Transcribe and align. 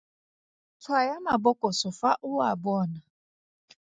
Tshwaya 0.81 1.15
mabokoso 1.27 1.87
fa 1.99 2.11
o 2.29 2.31
a 2.49 2.51
bona. 2.63 2.99